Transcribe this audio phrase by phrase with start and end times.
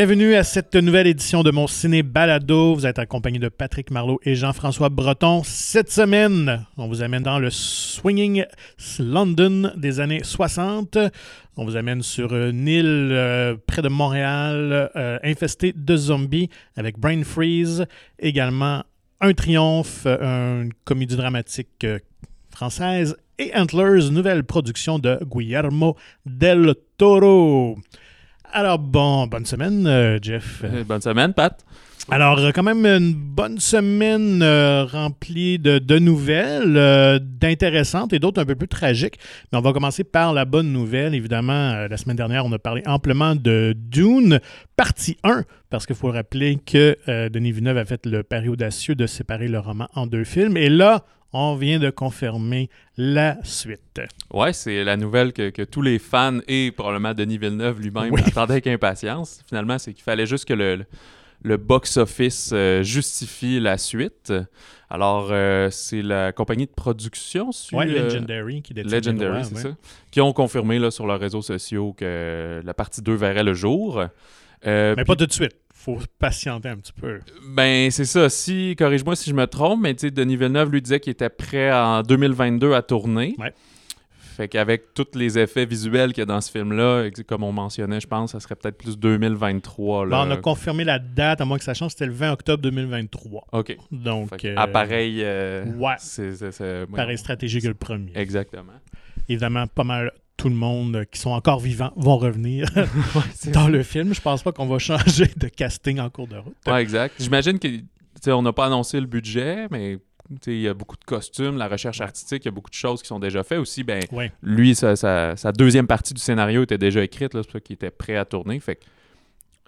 [0.00, 2.74] Bienvenue à cette nouvelle édition de mon ciné balado.
[2.74, 5.42] Vous êtes accompagné de Patrick Marlot et Jean-François Breton.
[5.44, 8.46] Cette semaine, on vous amène dans le swinging
[8.98, 10.96] London des années 60.
[11.58, 16.98] On vous amène sur une île euh, près de Montréal, euh, infestée de zombies, avec
[16.98, 17.84] Brain Freeze,
[18.18, 18.82] également
[19.20, 21.98] Un Triomphe, une comédie dramatique euh,
[22.48, 27.76] française, et Antlers, nouvelle production de Guillermo del Toro.
[28.52, 30.62] Alors bon, bonne semaine, euh, Jeff.
[30.64, 31.64] Euh, bonne semaine, Pat.
[32.10, 34.42] Alors, euh, quand même une bonne semaine
[34.90, 39.18] remplie de, de nouvelles, d'intéressantes et d'autres un peu plus tragiques.
[39.52, 41.14] Mais on va commencer par la bonne nouvelle.
[41.14, 44.40] Évidemment, la semaine dernière, on a parlé amplement de Dune,
[44.76, 46.96] partie 1, parce qu'il faut rappeler que
[47.28, 50.56] Denis Villeneuve a fait le pari audacieux de séparer le roman en deux films.
[50.56, 54.00] Et là, on vient de confirmer la suite.
[54.32, 58.20] Ouais, c'est la nouvelle que, que tous les fans et probablement Denis Villeneuve lui-même Oui.
[58.26, 59.40] attendaient avec impatience.
[59.48, 60.86] Finalement, c'est qu'il fallait juste que le, le-
[61.42, 64.30] le box-office euh, justifie la suite.
[64.90, 69.44] Alors, euh, c'est la compagnie de production, sur, Ouais, euh, Legendary qui détient les Legendary,
[69.46, 69.62] c'est ouais.
[69.62, 69.68] ça,
[70.10, 74.04] qui ont confirmé là, sur leurs réseaux sociaux que la partie 2 verrait le jour.
[74.66, 75.54] Euh, Mais pas tout de suite.
[75.82, 77.20] Faut patienter un petit peu.
[77.54, 78.28] Ben, c'est ça.
[78.28, 81.30] Si, corrige-moi si je me trompe, mais tu sais, Denis Villeneuve lui disait qu'il était
[81.30, 83.34] prêt en 2022 à tourner.
[83.38, 83.52] Ouais.
[84.36, 88.00] Fait qu'avec tous les effets visuels qu'il y a dans ce film-là, comme on mentionnait,
[88.00, 90.04] je pense, ça serait peut-être plus 2023.
[90.06, 90.10] Là.
[90.10, 92.62] Là, on a confirmé la date, à moins que ça change, c'était le 20 octobre
[92.62, 93.46] 2023.
[93.52, 93.76] OK.
[93.90, 95.20] Donc, Fait euh, appareil.
[95.22, 95.94] euh, ouais.
[95.98, 98.12] c'est- pareil stratégique que le premier.
[98.14, 98.72] Exactement.
[99.28, 102.66] Évidemment, pas mal tout le monde euh, qui sont encore vivants vont revenir
[103.52, 104.14] dans le film.
[104.14, 106.54] Je pense pas qu'on va changer de casting en cours de route.
[106.66, 107.14] Ouais, exact.
[107.18, 107.84] J'imagine que, tu
[108.22, 109.98] sais, on n'a pas annoncé le budget, mais
[110.46, 113.02] il y a beaucoup de costumes, la recherche artistique, il y a beaucoup de choses
[113.02, 113.82] qui sont déjà faites aussi.
[113.84, 114.32] Ben, Ouais.
[114.42, 117.60] lui, sa, sa- sa deuxième partie du scénario était déjà écrite, là, c'est pour ça
[117.60, 118.60] qu'il était prêt à tourner.
[118.60, 118.84] Fait que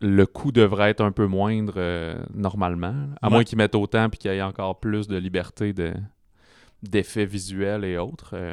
[0.00, 2.94] le coût devrait être un peu moindre euh, normalement.
[3.21, 3.32] À Ouais.
[3.34, 5.93] moins qu'ils mettent autant puis qu'il y ait encore plus de liberté de
[6.82, 8.31] d'effets visuels et autres.
[8.34, 8.53] euh,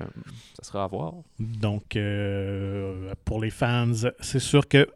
[0.61, 1.13] ça sera à voir.
[1.39, 4.87] Donc, euh, pour les fans, c'est sûr que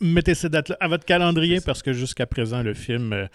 [0.00, 3.26] mettez ces dates-là à votre calendrier parce que jusqu'à présent, le film euh,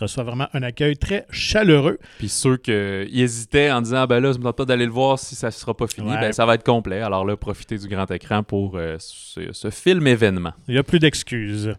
[0.00, 1.98] reçoit vraiment un accueil très chaleureux.
[2.18, 5.18] Puis ceux qui hésitaient en disant ben là, je me tente pas d'aller le voir
[5.20, 6.20] si ça ne sera pas fini, Ouais.
[6.20, 7.00] ben ça va être complet.
[7.02, 10.52] Alors là, profitez du grand écran pour euh, ce, ce film événement.
[10.66, 11.72] Il n'y a plus d'excuses.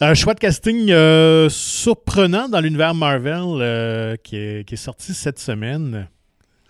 [0.00, 5.12] Un choix de casting euh, surprenant dans l'univers Marvel euh, qui, est, qui est sorti
[5.12, 6.08] cette semaine.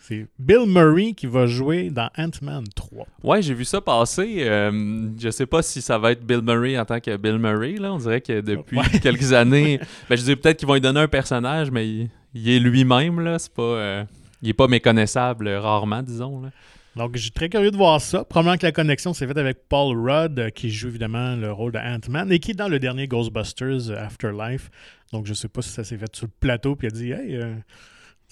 [0.05, 3.07] C'est Bill Murray qui va jouer dans Ant-Man 3.
[3.23, 4.39] Ouais, j'ai vu ça passer.
[4.41, 7.75] Euh, je sais pas si ça va être Bill Murray en tant que Bill Murray.
[7.75, 7.93] Là.
[7.93, 8.85] On dirait que depuis Ouais.
[9.03, 9.79] quelques années,
[10.11, 13.21] ben, je dis peut-être qu'ils vont lui donner un personnage, mais il, il est lui-même.
[13.21, 13.39] là.
[13.39, 14.05] C'est pas, euh,
[14.43, 16.41] il est pas méconnaissable euh, rarement, disons.
[16.43, 16.51] Là.
[16.97, 18.25] Donc, je suis très curieux de voir ça.
[18.25, 21.71] Probablement que la connexion s'est faite avec Paul Rudd, euh, qui joue évidemment le rôle
[21.73, 24.69] de Ant-Man et qui est dans le dernier Ghostbusters Afterlife.
[25.13, 27.13] Donc, je sais pas si ça s'est fait sur le plateau puis il a dit
[27.13, 27.55] Hey, euh,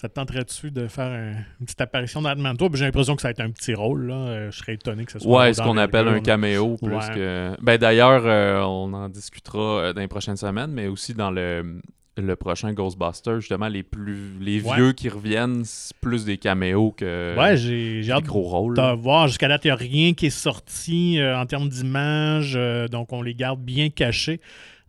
[0.01, 3.15] ça te tenterait-tu de faire un- une petite apparition dans Ant-Man 3 Puis J'ai l'impression
[3.15, 4.07] que ça va être un petit rôle.
[4.07, 4.15] Là.
[4.15, 5.39] Euh, je serais étonné que ce soit.
[5.43, 7.13] Ouais, un ce qu'on appelle un caméo plus Ouais.
[7.13, 7.55] que.
[7.61, 11.79] Ben d'ailleurs, euh, on en discutera euh, dans les prochaines semaines, mais aussi dans le,
[12.17, 14.75] le prochain Ghostbusters, justement, les plus les Ouais.
[14.75, 18.75] vieux qui reviennent, c'est plus des caméos que Ouais, j'ai j'ai des hâte gros rôles.
[18.75, 19.27] de voir.
[19.27, 22.53] Jusqu'à date, il n'y a rien qui est sorti euh, en termes d'image.
[22.55, 24.41] euh, donc, on les garde bien cachés.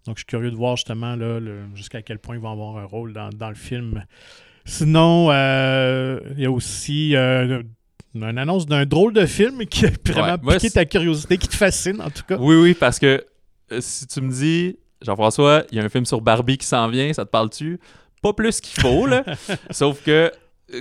[0.07, 2.79] Donc, je suis curieux de voir justement là, le- jusqu'à quel point ils vont avoir
[2.79, 4.05] un rôle dans, dans le film.
[4.65, 7.63] Sinon, euh, il y a aussi euh,
[8.15, 11.57] une annonce d'un drôle de film qui a vraiment Ouais, piqué ta curiosité, qui te
[11.57, 12.37] fascine en tout cas.
[12.39, 13.25] Oui, oui, parce que
[13.73, 16.89] euh, si tu me dis, Jean-François, il y a un film sur Barbie qui s'en
[16.89, 17.81] vient, ça te parle-tu?
[18.23, 19.25] Pas plus qu'il faut, là.
[19.71, 20.31] Sauf que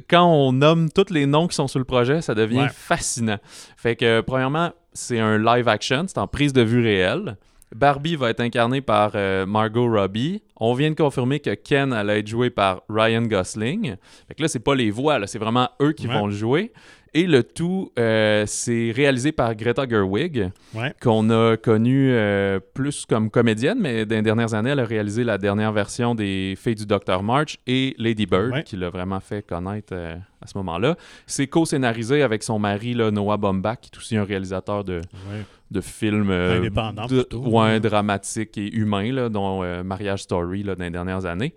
[0.07, 2.69] quand on nomme tous les noms qui sont sur le projet, ça devient Ouais.
[2.71, 3.39] fascinant.
[3.77, 7.37] Fait que, premièrement, c'est un live action, c'est en prise de vue réelle.
[7.75, 10.41] Barbie va être incarnée par euh, Margot Robbie.
[10.57, 13.95] On vient de confirmer que Ken allait être joué par Ryan Gosling.
[14.27, 16.13] Fait que là, c'est pas les voix, là, c'est vraiment eux qui Ouais.
[16.13, 16.71] vont le jouer.
[17.13, 20.93] Et le tout, euh, c'est réalisé par Greta Gerwig Ouais.
[21.01, 25.25] qu'on a connue euh, plus comme comédienne, mais dans les dernières années, elle a réalisé
[25.25, 27.21] la dernière version des Fées du Dr.
[27.21, 28.63] March et Lady Bird, Ouais.
[28.63, 30.95] qui l'a vraiment fait connaître euh, à ce moment-là.
[31.27, 34.95] C'est co-scénarisé avec son mari, là, Noah Baumbach, qui est aussi un réalisateur de,
[35.29, 35.41] Ouais.
[35.69, 37.79] de films Indépendant, de- plutôt.
[37.81, 41.53] dramatiques et humains, là, dont Marriage Story là, dans les dernières années.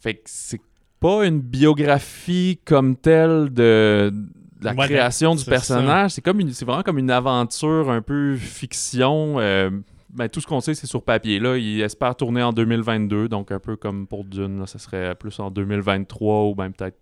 [0.00, 0.60] Fait que c'est
[1.00, 4.12] pas une biographie comme telle de
[4.62, 6.12] la Ouais, création du personnage.
[6.12, 9.36] C'est comme c'est vraiment comme une aventure un peu fiction.
[9.38, 9.70] euh,
[10.14, 11.38] ben, tout ce qu'on sait, c'est sur papier.
[11.38, 15.14] Là, il espère tourner en 2022, donc un peu comme pour Dune, là, ça serait
[15.14, 16.96] plus en 2023 ou même peut-être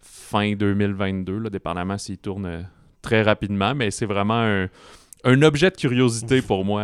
[0.00, 2.60] fin 2022, là, dépendamment s'il tourne euh,
[3.02, 3.74] très rapidement.
[3.74, 4.66] Mais c'est vraiment un,
[5.24, 6.82] un objet de curiosité pour moi.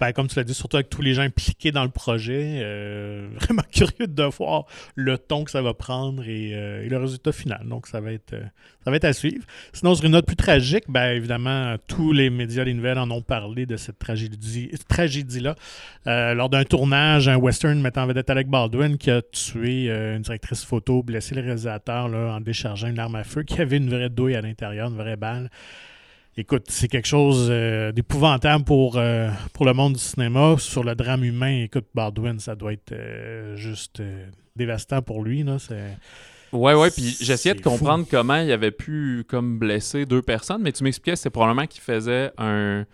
[0.00, 3.28] Ben, comme tu l'as dit, surtout avec tous les gens impliqués dans le projet, euh,
[3.40, 7.66] vraiment curieux de voir le ton que ça va prendre et, euh, le résultat final.
[7.66, 8.42] Donc, ça va être, euh,
[8.84, 9.44] ça va être à suivre.
[9.72, 13.22] Sinon, sur une note plus tragique, ben, évidemment, tous les médias des nouvelles en ont
[13.22, 15.54] parlé de cette tragédie, tragédie-là.
[16.06, 20.64] Lors d'un tournage, un western mettant en vedette Alec Baldwin qui a tué une directrice
[20.64, 24.10] photo, blessé le réalisateur là, en déchargeant une arme à feu qui avait une vraie
[24.10, 25.50] douille à l'intérieur, une vraie balle.
[26.36, 30.56] Écoute, c'est quelque chose euh, d'épouvantable pour, euh, pour le monde du cinéma.
[30.58, 34.02] Sur le drame humain, écoute, Baldwin, ça doit être euh, juste
[34.56, 35.44] dévastant pour lui.
[35.44, 35.58] Là.
[36.52, 37.70] Ouais, ouais, puis j'essayais de fou.
[37.70, 41.80] comprendre comment il avait pu comme blesser deux personnes, mais tu m'expliquais c'est probablement qu'il
[41.82, 42.84] faisait un,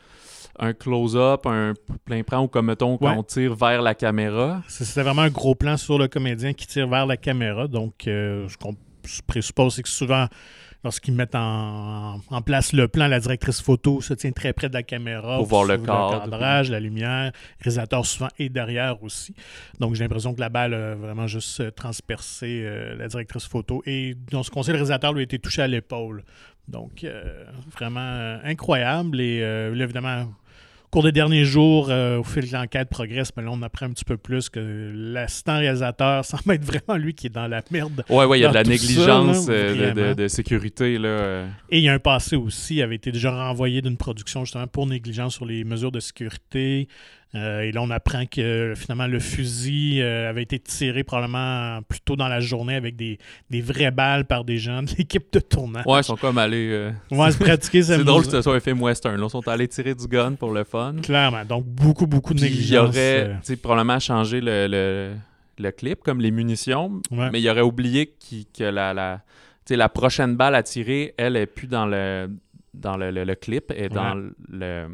[0.58, 1.72] un close-up, un
[2.04, 3.16] plein plan ou comme mettons quand Ouais.
[3.18, 4.62] on tire vers la caméra.
[4.68, 7.66] C'est- C'était vraiment un gros plan sur le comédien qui tire vers la caméra.
[7.68, 8.76] Donc, ce qu'on
[9.06, 10.26] je présuppose, c'est que souvent,
[10.84, 14.74] lorsqu'ils mettent en, en place le plan, la directrice photo se tient très près de
[14.74, 16.20] la caméra Pour voir le cadre.
[16.22, 17.32] cadrage, la lumière.
[17.60, 19.34] Le réalisateur souvent est derrière aussi.
[19.78, 23.82] Donc, j'ai l'impression que la balle a vraiment juste euh, transpercé euh, la directrice photo.
[23.86, 26.24] Et dans ce qu'on sait, le réalisateur lui a été touché à l'épaule.
[26.68, 27.44] Donc, euh,
[27.76, 29.20] vraiment incroyable.
[29.20, 30.26] Et euh, là, évidemment,
[30.90, 33.90] cours des derniers jours, euh, au fil que l'enquête progresse, mais là, on apprend un
[33.90, 38.04] petit peu plus que l'assistant réalisateur semble être vraiment lui qui est dans la merde.
[38.08, 40.98] Ouais, ouais, il y a de la négligence ça, là, euh, de- de, de sécurité,
[40.98, 41.08] là.
[41.08, 41.48] euh.
[41.70, 44.66] Et il y a un passé aussi, il avait été déjà renvoyé d'une production justement
[44.66, 46.88] pour négligence sur les mesures de sécurité.
[47.36, 52.00] Euh, et là, on apprend que finalement, le fusil euh, avait été tiré probablement plus
[52.00, 53.18] tôt dans la journée avec des,
[53.50, 55.84] des vraies balles par des gens de l'équipe de tournage.
[55.86, 56.68] Ouais, ils sont comme allés.
[56.72, 59.16] euh, On va se pratiquer C'est drôle que ce soit un film western.
[59.16, 60.96] Là, ils sont allés tirer du gun pour le fun.
[61.02, 61.44] Clairement.
[61.44, 62.88] Donc, beaucoup, beaucoup de Puis il y négligence.
[62.96, 65.14] aurait probablement changé le, le,
[65.58, 67.30] le clip, comme les munitions, ouais.
[67.30, 68.12] mais il aurait oublié
[68.58, 69.20] que la, la,
[69.68, 72.28] la prochaine balle à tirer, elle est plus dans le
[72.72, 74.14] dans le, le- le clip et dans
[74.48, 74.88] le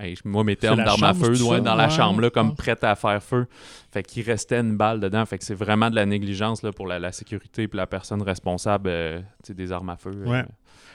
[0.00, 2.94] hey, moi mes termes d'arme à feu ouais, dans la chambre là comme prête à
[2.96, 3.46] faire feu.
[3.92, 5.24] Fait qu'il restait une balle dedans.
[5.26, 8.22] Fait que c'est vraiment de la négligence là, pour la, la sécurité et la personne
[8.22, 10.24] responsable euh, tu sais, des armes à feu euh,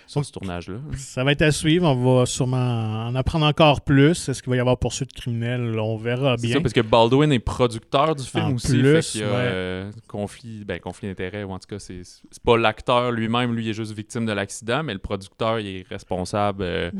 [0.08, 1.88] Ce tournage là Ça va être à suivre.
[1.88, 4.30] On va sûrement en apprendre encore plus.
[4.30, 5.80] Est-ce qu'il va y avoir poursuite criminelle?
[5.80, 6.56] On verra C'est bien.
[6.58, 8.78] ça, parce que Baldwin est producteur du film En aussi.
[8.78, 9.34] plus, fait qu'il y a ouais.
[9.36, 13.66] euh, conflit, ben, conflit d'intérêt, ou en tout cas, c'est c'est pas l'acteur lui-même, lui,
[13.66, 16.92] il est juste victime de l'accident, mais le producteur, il est responsable euh,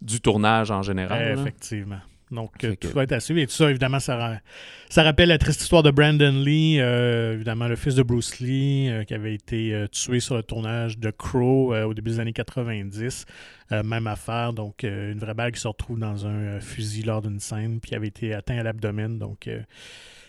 [0.00, 1.38] du tournage en général.
[1.38, 1.98] Effectivement.
[2.30, 3.40] Donc, euh, que- tout va être à suivre.
[3.40, 4.40] Et tout ça, évidemment, ça, ra-
[4.88, 8.88] ça rappelle la triste histoire de Brandon Lee, euh, évidemment, le fils de Bruce Lee,
[8.88, 12.32] euh, qui avait été euh, tué sur le tournage de Crow au début des années
[12.32, 13.26] 90.
[13.72, 17.40] Euh, même affaire, donc une vraie balle qui se retrouve dans un fusil lors d'une
[17.40, 19.18] scène, puis qui avait été atteint à l'abdomen.
[19.18, 19.48] Donc,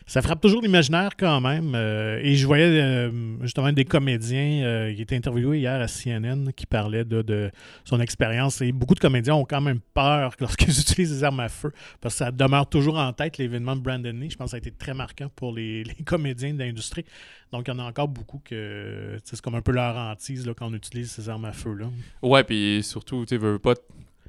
[0.05, 1.73] ça frappe toujours l'imaginaire quand même.
[1.73, 6.51] Euh, et je voyais euh, justement des comédiens euh, qui étaient interviewés hier à CNN
[6.55, 7.51] qui parlaient de,
[7.83, 8.61] son expérience.
[8.61, 11.71] Et beaucoup de comédiens ont quand même peur lorsqu'ils utilisent des armes à feu
[12.01, 14.29] parce que ça demeure toujours en tête l'événement de Brandon Lee.
[14.29, 17.05] Je pense que ça a été très marquant pour les, comédiens de l'industrie.
[17.51, 20.67] Donc, il y en a encore beaucoup que c'est comme un peu leur hantise quand
[20.67, 21.87] on utilise ces armes à feu-là.
[22.21, 23.73] Ouais, puis surtout, tu veux pas.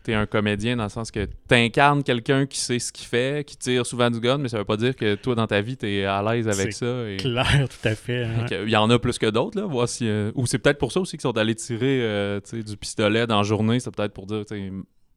[0.06, 3.56] T'es un comédien dans le sens que t'incarnes quelqu'un qui sait ce qu'il fait, qui
[3.56, 6.04] tire souvent du gun, mais ça veut pas dire que toi, dans ta vie, t'es
[6.04, 7.10] à l'aise avec ça.
[7.10, 7.16] Et...
[7.16, 8.22] Clair, tout à fait.
[8.22, 8.46] hein.
[8.50, 9.66] Il y en a plus que d'autres, là.
[9.66, 12.76] Voir si, euh, Ou c'est peut-être pour ça aussi qu'ils sont allés tirer euh, du
[12.76, 13.80] pistolet dans la journée.
[13.80, 14.44] C'est peut-être pour dire,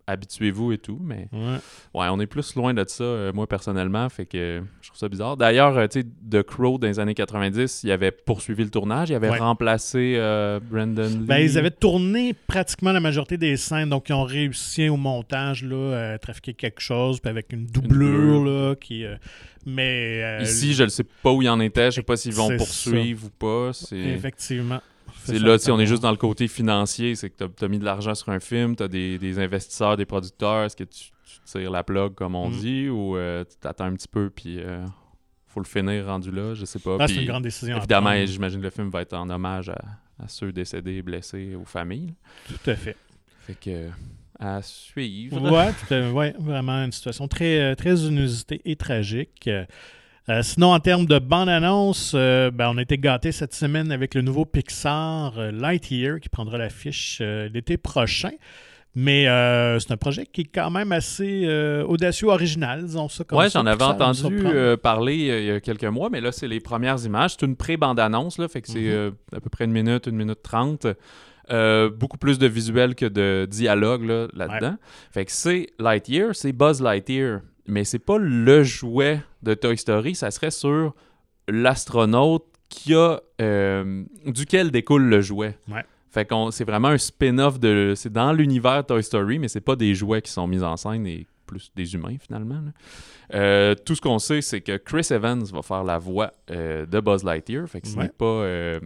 [0.10, 1.00] habituez-vous et tout.
[1.02, 1.58] Mais Ouais.
[1.94, 4.08] ouais, on est plus loin de ça, euh, moi, personnellement.
[4.10, 5.38] Fait que je trouve ça bizarre.
[5.38, 9.10] D'ailleurs, euh, tu sais, The Crow, dans les années 90, il avait poursuivi le tournage.
[9.10, 9.38] Il avait Ouais.
[9.40, 11.26] remplacé euh, Brandon Lee.
[11.26, 15.64] Ben, ils avaient tourné pratiquement la majorité des scènes, donc ils ont réussi au montage
[15.64, 19.06] là, à trafiquer quelque chose, puis avec une doublure, là, qui.
[19.66, 21.92] mais Ici, je ne sais pas où il en était.
[21.92, 23.72] Je sais pas s'ils vont poursuivre ou pas.
[23.92, 24.82] Effectivement.
[25.24, 27.86] C'est là, on est juste dans le côté financier, c'est que tu as, mis de
[27.86, 31.40] l'argent sur un film, tu as des, des investisseurs, des producteurs, est-ce que tu, tu
[31.46, 32.58] tires la plug comme on Mm.
[32.60, 34.86] dit ou euh, tu t'attends un petit peu puis euh,
[35.48, 36.98] faut le finir rendu là, je sais pas.
[37.00, 37.78] Ah, c'est une grande décision.
[37.78, 39.82] évidemment, j'imagine que le film va être en hommage à,
[40.24, 42.14] à ceux décédés, blessés, aux familles.
[42.48, 42.96] Tout à fait.
[43.48, 43.90] Fait que
[44.40, 45.46] à suivre.
[45.48, 49.50] À- ouais, vraiment une situation très, euh, très inusitée et tragique.
[50.30, 54.14] Euh, sinon, en termes de bande-annonce, euh, ben, on a été gâtés cette semaine avec
[54.14, 58.32] le nouveau Pixar euh, Lightyear qui prendra l'affiche l'été prochain.
[58.96, 59.26] Mais
[59.80, 61.48] c'est un projet qui est quand même assez
[61.88, 63.60] audacieux, original, disons ça comme Ouais, ça.
[63.60, 64.44] j'en avais entendu
[64.82, 67.36] parler il y a quelques mois, mais là, c'est les premières images.
[67.40, 69.14] C'est une pré-bande-annonce, là, fait que c'est Mhm.
[69.36, 70.88] à peu près une minute, une minute trente.
[71.52, 74.76] Euh, beaucoup plus de visuel que de dialogue là, là-dedans.
[75.12, 77.42] Fait que c'est Lightyear, c'est Buzz Lightyear.
[77.70, 80.94] Mais c'est pas le jouet de Toy Story, ça serait sur
[81.48, 85.58] l'astronaute qui a euh, duquel découle le jouet.
[85.70, 85.84] Ouais.
[86.12, 89.76] Fait qu'on c'est vraiment un spin-off de c'est dans l'univers Toy Story mais c'est pas
[89.76, 92.62] des jouets qui sont mis en scène et plus des humains finalement.
[93.34, 97.00] Euh, tout ce qu'on sait, c'est que Chris Evans va faire la voix euh, de
[97.00, 97.68] Buzz Lightyear.
[97.68, 98.04] Fait que ce Ouais.
[98.04, 98.80] n'est pas.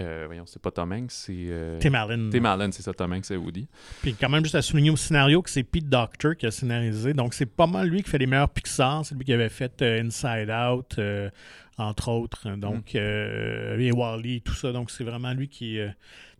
[0.00, 1.32] Euh, voyons, c'est pas Tom Hanks, c'est.
[1.36, 2.28] euh, Tim Allen.
[2.30, 3.68] Tim Allen, c'est ça, Tom Hanks, c'est Woody.
[4.02, 7.14] Puis quand même juste à souligner au scénario que c'est Pete Docter qui a scénarisé.
[7.14, 9.04] Donc c'est pas mal lui qui fait les meilleurs Pixar.
[9.04, 11.30] C'est lui qui avait fait euh, Inside Out, euh,
[11.78, 12.48] entre autres.
[12.56, 14.72] Donc, euh, et Wall-E, tout ça.
[14.72, 15.78] Donc c'est vraiment lui qui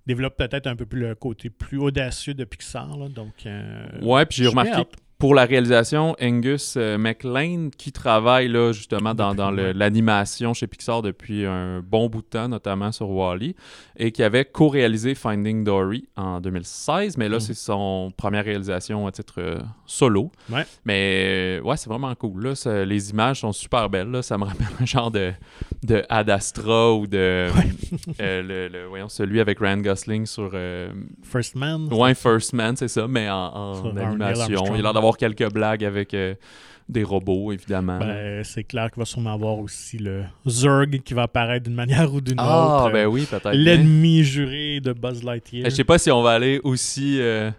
[0.07, 2.97] développe peut-être un peu plus le côté plus audacieux de Pixar.
[2.97, 3.09] là.
[3.09, 3.47] Donc,
[4.03, 4.93] Ouais, puis j'ai remarqué hâte.
[5.19, 11.03] Pour la réalisation, Angus euh, MacLean, qui travaille là, justement dans, dans l'animation chez Pixar
[11.03, 13.55] depuis un bon bout de temps, notamment sur Wally,
[13.97, 17.41] et qui avait co-réalisé Finding Dory en 2016, mais là, Mhm.
[17.41, 20.31] c'est son première réalisation à titre euh, solo.
[20.51, 20.65] Ouais.
[20.85, 22.43] Mais euh, ouais, c'est vraiment cool.
[22.45, 24.11] Là, Ça- les images sont super belles.
[24.11, 24.21] Là.
[24.23, 25.33] Ça me rappelle un genre de,
[25.85, 30.91] de Ad Astra ou de euh, le, le- voyons, celui avec Ryan Gosling sur euh,
[31.23, 31.89] First Man.
[31.93, 34.65] Ouais, First Man, c'est ça, mais en, en animation.
[34.75, 36.35] Il a l'air d'avoir quelques blagues avec euh,
[36.89, 37.99] des robots, évidemment.
[37.99, 42.13] Ben, c'est clair qu'il va sûrement avoir aussi le Zurg qui va apparaître d'une manière
[42.13, 42.93] ou d'une ah, autre.
[42.93, 43.51] ben Euh, oui, peut-être.
[43.51, 43.61] bien.
[43.61, 45.65] L'ennemi juré de Buzz Lightyear.
[45.69, 47.51] Je sais pas si on va aller aussi euh,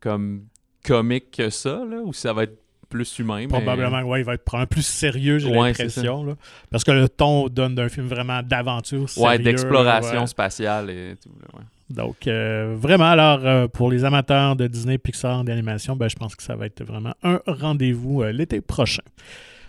[0.00, 0.44] comme
[0.84, 2.56] comique que ça, là, ou si ça va être
[2.88, 3.40] plus humain.
[3.40, 6.24] mais- Probablement, ouais, il va être plus sérieux, j'ai Ouais, l'impression.
[6.24, 6.34] là.
[6.70, 9.06] Parce que le ton donne d'un film vraiment d'aventure.
[9.18, 10.26] Ouais, d'exploration ouais.
[10.26, 11.28] spatiale et tout.
[11.42, 11.64] là, ouais.
[11.90, 16.36] Donc, euh, vraiment, alors, euh, pour les amateurs de Disney, Pixar, d'animation, ben, je pense
[16.36, 19.02] que ça va être vraiment un rendez-vous euh, l'été prochain.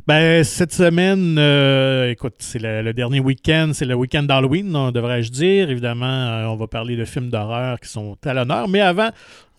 [0.08, 1.38] Ben, cette semaine,
[2.10, 5.70] écoute, c'est le, le dernier week-end, c'est le week-end d'Halloween, on devrais-je dire.
[5.70, 9.10] Évidemment, on va parler de films d'horreur qui sont à l'honneur, mais avant,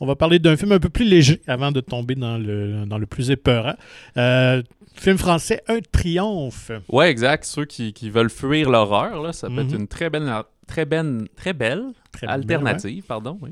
[0.01, 2.99] on va parler d'un film un peu plus léger avant de tomber dans le, dans
[2.99, 3.75] le plus épeurant.
[4.17, 4.63] Euh,
[4.97, 6.73] film français, Un triomphe.
[6.89, 7.45] Ouais, exact.
[7.45, 9.81] Ceux qui, qui veulent fuir l'horreur, là, ça peut être Mhm.
[9.83, 10.29] une très belle,
[10.71, 13.39] très belle, très belle Très belle, alternative, pardon.
[13.43, 13.51] oui.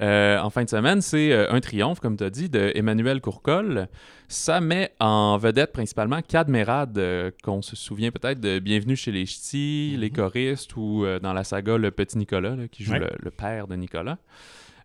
[0.00, 3.20] Euh, en fin de semaine, c'est euh, Un triomphe, comme tu as dit, de Emmanuel
[3.20, 3.88] Courcol.
[4.28, 9.12] Ça met en vedette principalement Cad Merad, euh, qu'on se souvient peut-être de Bienvenue chez
[9.12, 10.00] les Ch'tis, Mhm.
[10.00, 12.98] Les choristes ou dans la saga Le Petit Nicolas, là, qui joue Ouais.
[13.00, 14.18] le, le père de Nicolas.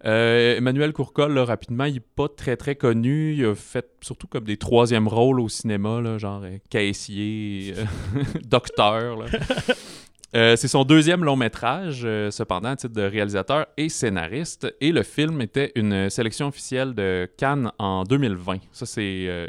[0.03, 3.33] Emmanuel Courcol, là, rapidement, il n'est pas très très connu.
[3.33, 7.73] Il a fait surtout comme des troisièmes rôles au cinéma, là, genre caissier,
[8.47, 9.17] docteur.
[9.17, 9.25] là.
[10.35, 14.73] Euh, c'est son deuxième long métrage, euh, cependant, à titre de réalisateur et scénariste.
[14.81, 18.57] Et le film était une sélection officielle de Cannes en 2020.
[18.73, 19.47] Ça, c'est euh,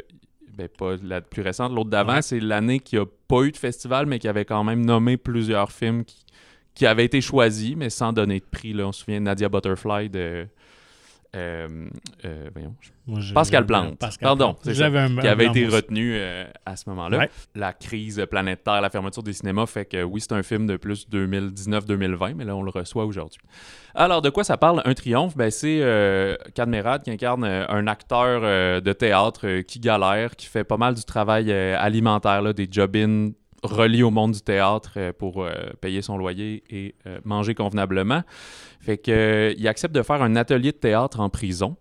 [0.57, 1.73] ben, pas la plus récente.
[1.73, 2.21] L'autre d'avant, Ouais.
[2.21, 5.71] c'est l'année qui a pas eu de festival, mais qui avait quand même nommé plusieurs
[5.71, 6.23] films qui,
[6.73, 8.71] qui avaient été choisis, mais sans donner de prix.
[8.71, 8.87] Là.
[8.87, 10.47] On se souvient de Nadia Butterfly de.
[11.35, 11.87] Euh,
[12.25, 13.97] euh, voyons, Moi, j'ai- Pascal Plante.
[13.99, 14.75] Pascal Pardon, Plante.
[14.75, 14.85] ça.
[14.85, 17.17] Un- qui avait été retenu euh, à ce moment-là.
[17.19, 17.29] Ouais.
[17.55, 21.07] La crise planétaire, la fermeture des cinémas fait que oui, c'est un film de plus
[21.09, 23.41] 2019-2020, mais là, on le reçoit aujourd'hui.
[23.95, 25.35] Alors, de quoi ça parle, Un triomphe?
[25.37, 30.63] Ben, c'est euh, Cadmerade qui incarne euh, un acteur de théâtre qui galère, qui fait
[30.63, 33.31] pas mal du travail alimentaire, là, des job-ins
[33.63, 35.51] reliés au monde du théâtre euh, pour euh,
[35.81, 38.23] payer son loyer et euh, manger convenablement.
[38.79, 41.75] Fait que, euh, il accepte de faire un atelier de théâtre en prison.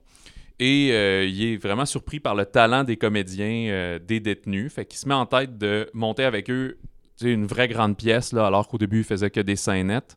[0.60, 4.72] Et il est vraiment surpris par le talent des comédiens, des détenus.
[4.72, 6.78] Fait qu'il se met en tête de monter avec eux
[7.22, 10.16] une vraie grande pièce, là, alors qu'au début, il faisait que des scénettes.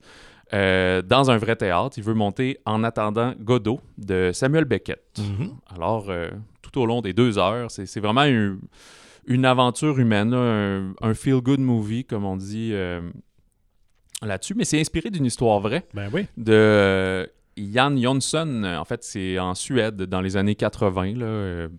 [0.53, 1.97] euh, dans un vrai théâtre.
[1.97, 5.19] Il veut monter En attendant Godot de Samuel Beckett.
[5.19, 5.51] Mhm.
[5.75, 6.29] Alors, euh,
[6.61, 8.59] tout au long des deux heures, c'est c'est vraiment une,
[9.27, 13.01] une aventure humaine, un, un feel-good movie, comme on dit euh,
[14.21, 14.55] là-dessus.
[14.55, 16.25] Mais c'est inspiré d'une histoire vraie Ben oui.
[16.37, 18.63] de Jan Jonsson.
[18.63, 21.15] En fait, c'est en Suède dans les années 80.
[21.17, 21.69] Là, euh,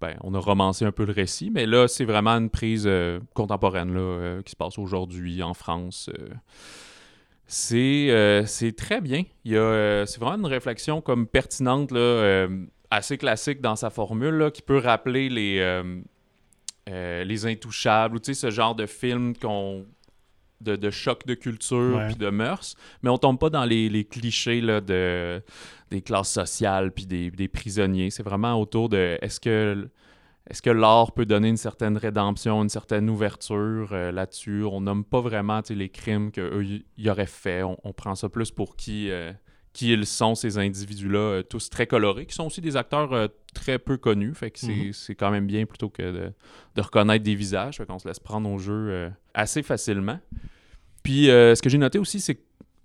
[0.00, 3.18] ben, on a romancé un peu le récit, mais là, c'est vraiment une prise euh,
[3.34, 6.08] contemporaine là, euh, qui se passe aujourd'hui en France.
[6.18, 6.28] euh.
[7.46, 9.24] c'est c'est très bien.
[9.44, 12.46] Il y a, c'est vraiment une réflexion comme pertinente, là,
[12.90, 15.82] assez classique dans sa formule, là, qui peut rappeler les,
[16.88, 19.84] euh, les Intouchables, ou tu sais, ce genre de film qu'on
[20.60, 24.04] de, de choc de culture puis de mœurs, mais on tombe pas dans les, les
[24.04, 25.40] clichés là, de,
[25.90, 28.10] des classes sociales puis des, des prisonniers.
[28.10, 29.88] C'est vraiment autour de est-ce que
[30.50, 34.64] est-ce que l'art peut donner une certaine rédemption, une certaine ouverture euh, là-dessus?
[34.64, 36.64] On nomme pas vraiment les crimes qu'eux
[36.96, 37.62] y, auraient fait.
[37.62, 39.30] On, on prend ça plus pour qui, euh,
[39.74, 43.28] qui ils sont, ces individus-là, euh, tous très colorés, qui sont aussi des acteurs
[43.58, 44.34] très peu connus.
[44.34, 44.68] Fait que c'est
[45.12, 45.16] Mhm.
[45.18, 46.32] quand même bien plutôt que de,
[46.76, 47.76] de reconnaître des visages.
[47.78, 50.18] Fait qu'on se laisse prendre au jeu euh, assez facilement.
[51.02, 52.38] Puis euh, ce que j'ai noté aussi, c'est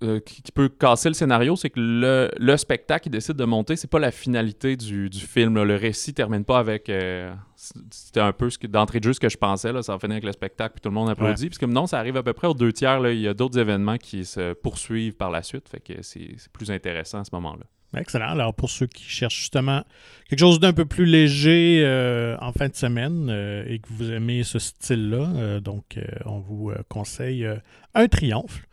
[0.04, 3.46] euh, qui, qui peut casser le scénario, c'est que le, le spectacle qui décide de
[3.46, 5.56] monter, c'est pas la finalité du, du film.
[5.56, 5.64] là.
[5.64, 6.90] Le récit termine pas avec.
[6.90, 9.72] euh, C'était un peu d'entrée de jeu ce que je pensais.
[9.72, 11.48] Là, ça va finir avec le spectacle puis tout le monde applaudit.
[11.48, 13.00] Parce que non, ça arrive à peu près aux deux tiers.
[13.00, 13.12] là.
[13.14, 15.70] Il y a d'autres événements qui se poursuivent par la suite.
[15.70, 17.64] Fait que c'est plus intéressant à ce moment-là.
[17.96, 18.30] Excellent.
[18.30, 19.84] Alors, pour ceux qui cherchent justement
[20.30, 24.12] quelque chose d'un peu plus léger euh, en fin de semaine euh, et que vous
[24.12, 27.48] aimez ce style-là, euh, donc on vous conseille
[27.94, 28.64] Un Triomphe.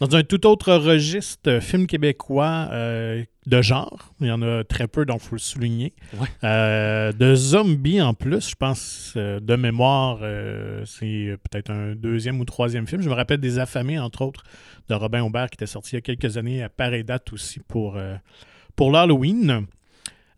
[0.00, 5.04] Dans un tout autre registre, film québécois de genre, il y en a très peu,
[5.04, 5.92] donc il faut le souligner.
[6.44, 10.20] de zombies en plus, je pense, de mémoire,
[10.86, 13.02] c'est peut-être un deuxième ou troisième film.
[13.02, 14.44] Je me rappelle des Affamés, entre autres,
[14.88, 17.58] de Robin Aubert, qui était sorti il y a quelques années à pareille date aussi
[17.58, 17.98] pour
[18.78, 19.66] pour l'Halloween.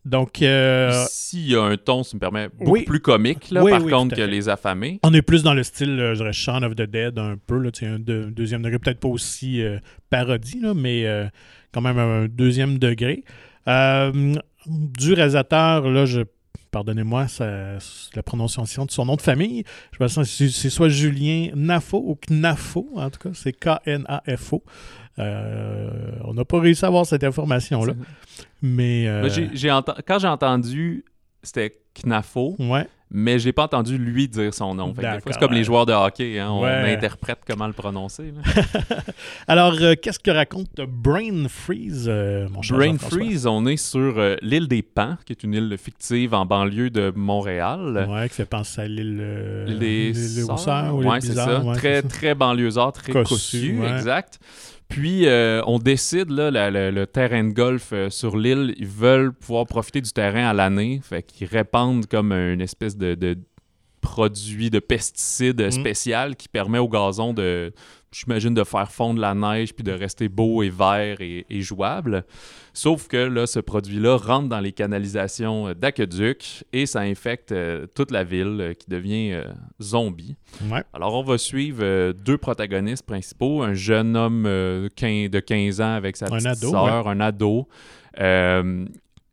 [0.07, 0.41] Donc.
[0.43, 4.17] Euh, S'il y a un ton, ça me permet, beaucoup plus comique, là, par contre,
[4.17, 4.99] que Les Affamés.
[5.03, 7.59] On est plus dans le style, euh, je dirais, Shaun of the Dead, un peu,
[7.59, 9.79] là, un deuxième degré, peut-être pas aussi euh,
[10.09, 11.07] parodie, là, mais
[11.71, 13.25] quand même un deuxième degré.
[13.67, 16.23] du réalisateur, là, je
[16.71, 17.27] pardonnez-moi
[18.15, 19.65] la prononciation de son nom de famille.
[19.93, 24.63] Je pense que c'est soit Julien Nafo ou Knafo, en tout cas, c'est K-N-A-F-O.
[25.19, 27.95] Euh, on n'a pas réussi à avoir cette information-là.
[28.63, 29.07] Mais.
[29.07, 29.29] Euh,
[30.07, 31.05] quand j'ai entendu,
[31.43, 32.57] c'était Knafo.
[32.59, 34.95] Ouais mais j'ai pas entendu lui dire son nom.
[34.97, 38.33] C'est comme les joueurs de hockey, hein, on interprète comment le prononcer.
[39.49, 44.19] Alors, euh, qu'est-ce que raconte Brain Freeze, euh, mon cher Brain Freeze, on est sur
[44.19, 48.07] euh, l'île des Pans, qui est une île fictive en banlieue de Montréal.
[48.09, 50.95] Ouais, qui fait penser à l'île des Sœurs.
[50.95, 51.63] Ouais, c'est ça.
[51.75, 54.39] très, très banlieusard, très cossu, exact.
[54.91, 59.65] Puis, euh, on décide, là, le terrain de golf euh, sur l'île, ils veulent pouvoir
[59.67, 61.01] profiter du terrain à l'année.
[61.03, 63.39] Fait qu'ils répandent comme une espèce de,
[64.01, 65.71] produit de pesticide mm.
[65.71, 67.73] spécial qui permet au gazon de,
[68.13, 72.25] j'imagine, de faire fondre la neige puis de rester beau et vert et, jouable.
[72.73, 78.11] Sauf que là, ce produit-là rentre dans les canalisations d'aqueduc et ça infecte euh, toute
[78.11, 79.45] la ville euh, qui devient euh,
[79.83, 80.37] zombie.
[80.93, 86.27] Alors, on va suivre deux protagonistes principaux, un jeune homme de 15 ans avec sa
[86.27, 87.69] petite sœur, un ado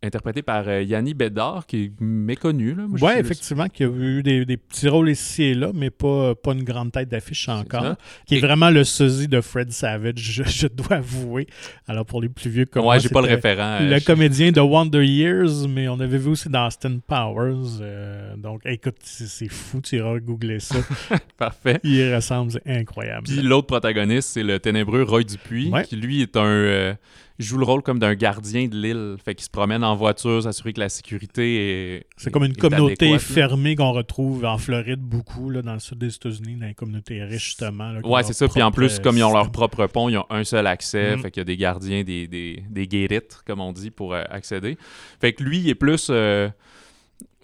[0.03, 2.75] interprété par euh, Yanni Bédard, qui est méconnu.
[3.01, 6.63] Oui, effectivement, qui a eu des, petits rôles ici et là, mais pas, pas une
[6.63, 7.95] grande tête d'affiche encore.
[8.25, 11.47] Qui est vraiment le sosie de Fred Savage, je, dois avouer.
[11.87, 13.79] Alors, pour les plus vieux comme ouais, j'ai pas le référent.
[13.81, 17.79] Le comédien de Wonder Years, mais on avait vu aussi dans Austin Powers.
[17.81, 20.77] Euh, donc, écoute, c'est fou, tu iras googler ça.
[21.37, 21.79] Parfait.
[21.83, 23.23] Il ressemble, c'est incroyable.
[23.27, 26.45] Puis l'autre protagoniste, c'est le ténébreux Roy Dupuis, qui lui est un...
[26.45, 26.93] Euh,
[27.39, 29.15] joue le rôle comme d'un gardien de l'île.
[29.23, 32.05] Fait qu'il se promène en voiture, s'assurer que la sécurité est.
[32.17, 36.13] C'est comme une communauté fermée qu'on retrouve en Floride beaucoup, là, dans le sud des
[36.15, 37.93] États-Unis, dans les communautés riches, justement.
[38.03, 38.47] ouais, c'est ça.
[38.47, 41.15] Puis en plus, comme ils ont leur propre pont, ils ont un seul accès.
[41.15, 41.19] Mm.
[41.21, 44.77] Fait qu'il y a des gardiens, des, des, des comme on dit, pour euh, accéder.
[45.19, 46.07] Fait que lui, il est plus.
[46.09, 46.49] Euh,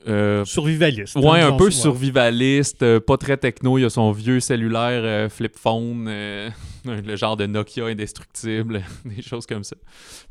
[0.07, 1.15] euh, survivaliste.
[1.15, 3.77] Ouais, un peu survivaliste, euh, pas très techno.
[3.77, 6.05] Il a son vieux cellulaire euh, flip phone,
[6.85, 9.75] le genre de Nokia indestructible, des choses comme ça.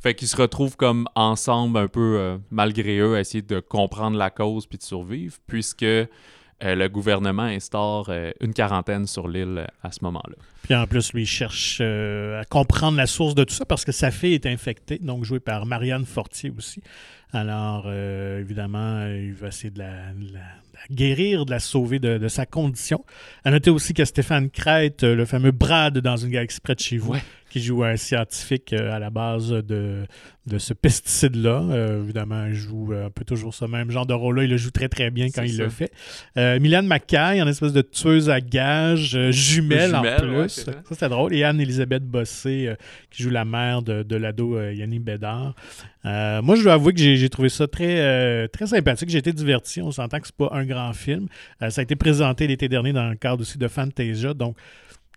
[0.01, 4.31] Fait qu'ils se retrouvent comme ensemble, un peu malgré eux, à essayer de comprendre la
[4.31, 5.87] cause puis de survivre, puisque
[6.65, 10.37] le gouvernement instaure une quarantaine sur l'île à ce moment-là.
[10.63, 13.93] Puis en plus, lui, il cherche à comprendre la source de tout ça parce que
[13.93, 16.83] sa fille est infectée, donc jouée par Marianne Fortier aussi.
[17.35, 20.13] Alors, euh, évidemment, il va essayer de la,
[20.91, 23.05] guérir, de la sauver de, sa condition.
[23.45, 26.99] À noter aussi que Stéphane Crête, le fameux Brad dans une galaxie près de chez
[26.99, 27.15] vous,
[27.53, 30.07] qui joue un scientifique euh, à la base de,
[30.47, 31.63] de ce pesticide-là.
[31.71, 34.45] Euh, évidemment, il joue un peu toujours ce même genre de rôle-là.
[34.45, 35.93] Il le joue très, très bien quand il le fait.
[36.39, 40.49] Euh, Mylène Mackay, en espèce de tueuse à gages, jumelle, en plus.
[40.49, 41.35] ça, c'est drôle.
[41.35, 42.73] Et Anne-Elisabeth Bossé,
[43.11, 45.55] qui joue la mère de, de l'ado Yannick Bédard.
[46.05, 49.11] moi, je dois avouer que j'ai trouvé ça très, très sympathique.
[49.11, 49.83] J'ai été diverti.
[49.83, 51.29] On s'entend que c'est pas un grand film.
[51.61, 54.35] ça a été présenté l'été dernier dans le cadre aussi de Fantasia.
[54.35, 54.57] Donc,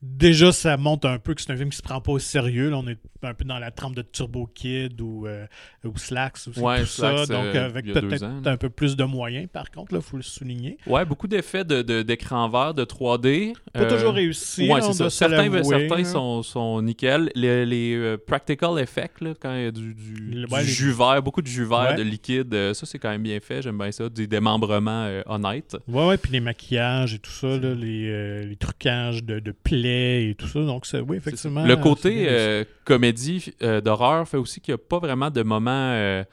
[0.01, 2.69] déjà, ça montre un peu que c'est un film qui se prend pas au sérieux.
[2.69, 5.45] Là, on est un peu dans la trempe de Turbo Kid ou, euh,
[5.83, 7.25] ou Slacks ou tout ça.
[7.25, 10.77] Donc, euh, avec peut-être un peu plus de moyens, par contre, il faut le souligner.
[10.85, 13.53] Ouais, beaucoup d'effets d'écran de, vert, de 3D.
[13.73, 14.69] Pas euh, toujours réussi.
[14.71, 15.09] Ouais, c'est ça.
[15.09, 17.31] Certains, certains sont, sont nickel.
[17.35, 21.47] Les, les practical effects, là, quand il y a du, du, jus vert, beaucoup de
[21.47, 23.61] jus vert, de liquide, ça, c'est quand même bien fait.
[23.61, 24.09] J'aime bien ça.
[24.09, 25.77] Des démembrements honnêtes.
[25.87, 26.17] Ouais, ouais.
[26.17, 29.51] Puis les maquillages et tout ça, là, les, les trucages de, de
[29.85, 30.59] et tout ça.
[30.61, 31.65] Donc, oui, effectivement.
[31.65, 35.91] Le côté euh, comédie euh, d'horreur fait aussi qu'il n'y a pas vraiment de moments
[35.91, 36.23] euh,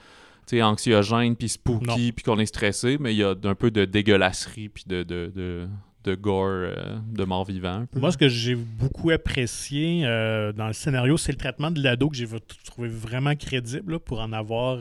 [0.53, 4.69] anxiogènes, puis spooky, puis qu'on est stressé, mais il y a un peu de dégueulasserie,
[4.69, 5.67] puis de, de,
[6.05, 6.75] de, gore,
[7.11, 7.87] de mort vivant.
[7.95, 12.17] Moi, ce que j'ai beaucoup apprécié dans le scénario, c'est le traitement de l'ado que
[12.17, 12.27] j'ai
[12.67, 14.79] trouvé vraiment crédible pour en avoir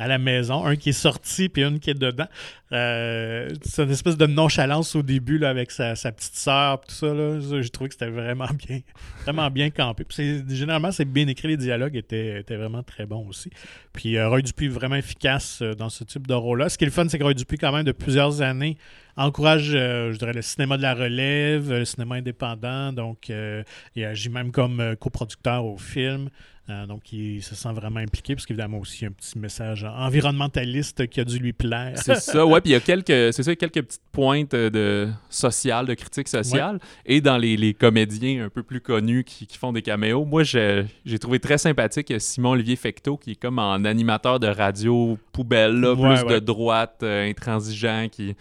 [0.00, 2.26] à la maison, un qui est sorti puis une qui est dedans.
[2.72, 7.12] Euh, c'est une espèce de nonchalance au début là, avec sa, petite sœur, tout ça.
[7.12, 7.38] Là.
[7.60, 8.80] J'ai trouvé que c'était vraiment bien,
[9.24, 10.06] vraiment bien campé.
[10.48, 13.50] généralement, c'est bien écrit, les dialogues étaient, étaient, vraiment très bons aussi.
[13.92, 16.70] Puis euh, Roy Dupuis vraiment efficace euh, dans ce type de rôle-là.
[16.70, 18.78] Ce qui est le fun, c'est que Roy Dupuis, quand même, de plusieurs années,
[19.18, 22.94] encourage, je dirais, le cinéma de la relève, le cinéma indépendant.
[22.94, 23.30] Donc,
[23.96, 26.30] il agit même comme coproducteur au film.
[26.70, 31.20] Euh, donc, il se sent vraiment impliqué, parce qu'évidemment aussi, un petit message environnementaliste qui
[31.20, 31.94] a dû lui plaire.
[31.96, 32.60] C'est ça, ouais.
[32.60, 36.78] Puis il y a quelques, c'est ça, quelques petites pointes de sociales, de critique sociale.
[37.04, 41.38] Et dans les, comédiens un peu plus connus qui, font des caméos, moi, j'ai trouvé
[41.38, 46.38] très sympathique Simon-Olivier Fecteau, qui est comme un animateur de radio poubelle, là, plus de
[46.38, 48.34] droite, euh, intransigeant, qui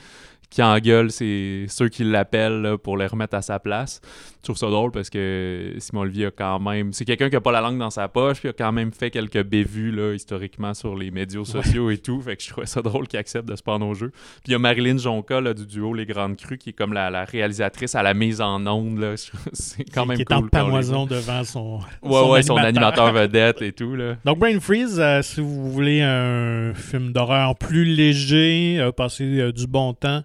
[0.50, 4.02] qui engueule c'est ceux qui l'appellent pour les remettre à sa place.
[4.40, 6.94] Je trouve ça drôle parce que Simon Olivier a quand même.
[6.94, 9.12] C'est quelqu'un qui a pas la langue dans sa poche, puis a quand même fait
[9.12, 12.22] quelques bévues là, historiquement sur les médias sociaux et tout.
[12.22, 14.12] Fait que je trouvais ça drôle qu'il accepte de se prendre au jeu.
[14.12, 16.94] Puis il y a Marilyn Jonca là, du duo Les Grandes Crues qui est comme
[16.94, 19.16] la, réalisatrice à la mise en onde.
[19.54, 20.38] C'est quand même qui cool.
[20.38, 21.80] Qui est en pamoison devant son.
[22.02, 23.96] Ouais, son ouais, son animateur vedette et tout.
[23.96, 24.16] Là.
[24.24, 29.52] Donc Brain Freeze, euh, si vous voulez un film d'horreur plus léger, euh, passer euh,
[29.52, 30.24] du bon temps.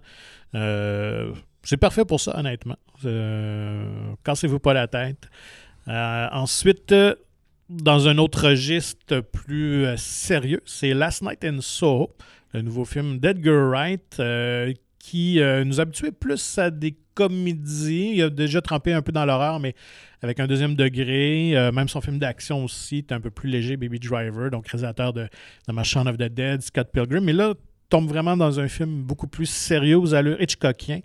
[0.53, 2.77] Euh, c'est parfait pour ça, honnêtement.
[3.05, 5.29] Euh, cassez-vous pas la tête.
[5.87, 6.93] Euh, ensuite,
[7.69, 12.15] dans un autre registre plus sérieux, c'est Last Night in Soho,
[12.53, 14.21] le nouveau film d'Edgar Wright,
[14.99, 18.13] qui nous habituait plus à des comédies.
[18.15, 19.73] Il a déjà trempé un peu dans l'horreur, mais
[20.21, 21.53] avec un deuxième degré.
[21.73, 25.27] même son film d'action aussi est un peu plus léger, Baby Driver, donc réalisateur de,
[25.67, 27.23] de Machine of the Dead, Scott Pilgrim.
[27.23, 27.53] Mais là,
[27.89, 30.99] tombe vraiment dans un film beaucoup plus sérieux aux allures Hitchcockien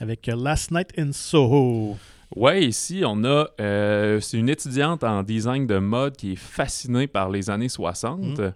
[0.00, 1.96] avec Last Night in Soho.
[2.34, 3.48] Ouais, ici, on a.
[3.60, 8.38] Euh, c'est une étudiante en design de mode qui est fascinée par les années 60.
[8.38, 8.52] Mm.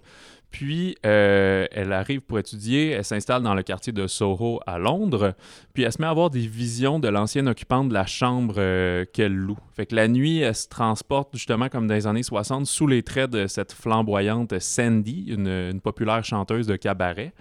[0.50, 5.34] Puis, euh, elle arrive pour étudier, elle s'installe dans le quartier de Soho à Londres,
[5.74, 9.04] puis elle se met à avoir des visions de l'ancienne occupante de la chambre euh,
[9.12, 9.58] qu'elle loue.
[9.74, 13.02] Fait que la nuit, elle se transporte justement comme dans les années 60 sous les
[13.02, 17.34] traits de cette flamboyante Sandy, une populaire chanteuse de cabaret.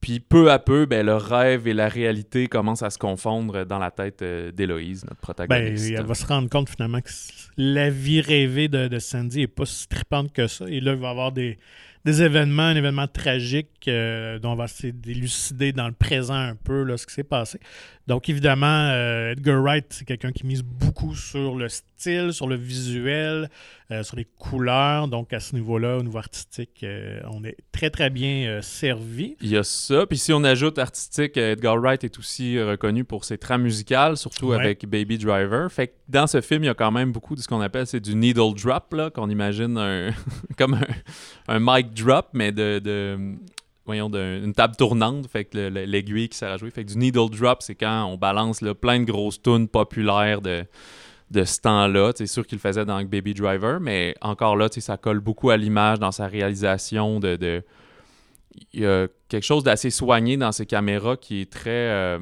[0.00, 3.78] Puis peu à peu, ben, le rêve et la réalité commencent à se confondre dans
[3.78, 5.90] la tête euh, d'Héloïse, notre protagoniste.
[5.90, 7.10] Ben, elle va se rendre compte finalement que
[7.56, 10.66] la vie rêvée de, Sandy n'est pas si tripante que ça.
[10.68, 11.58] Et là, il va y avoir des,
[12.04, 16.56] des événements, un événement tragique euh, dont on va essayer d'élucider dans le présent un
[16.56, 17.60] peu là, ce qui s'est passé.
[18.08, 22.56] Donc, évidemment, euh, Edgar Wright, c'est quelqu'un qui mise beaucoup sur le style, sur le
[22.56, 23.48] visuel,
[23.92, 25.06] euh, sur les couleurs.
[25.06, 26.84] Donc, à ce niveau-là, au niveau artistique,
[27.30, 29.36] on est très, très bien servi.
[29.40, 30.04] Il y a ça.
[30.06, 34.52] Puis, si on ajoute artistique, Edgar Wright est aussi reconnu pour ses trames musicales, surtout
[34.52, 35.70] avec Baby Driver.
[35.70, 37.86] Fait que dans ce film, il y a quand même beaucoup de ce qu'on appelle
[37.86, 40.10] c'est du needle drop, qu'on imagine un,
[40.58, 40.86] comme un,
[41.54, 43.18] un mic drop, mais de,
[43.84, 46.70] voyons, d'une table tournante, fait que l'aiguille qui sert à jouer.
[46.70, 50.64] Fait que du needle drop, c'est quand on balance plein de grosses tunes populaires de,
[51.30, 52.12] de ce temps-là.
[52.14, 55.56] C'est sûr qu'il le faisait dans Baby Driver, mais encore là, ça colle beaucoup à
[55.56, 57.62] l'image dans sa réalisation de,
[58.72, 61.70] Il y a quelque chose d'assez soigné dans ses caméras qui est très...
[61.70, 62.18] Euh,